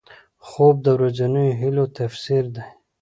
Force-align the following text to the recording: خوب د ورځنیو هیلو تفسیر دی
خوب 0.47 0.75
د 0.85 0.87
ورځنیو 0.97 1.57
هیلو 1.61 1.85
تفسیر 1.97 2.43
دی 2.55 2.65